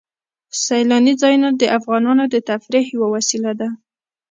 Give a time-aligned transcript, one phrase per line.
[0.63, 3.69] سیلاني ځایونه د افغانانو د تفریح یوه وسیله ده.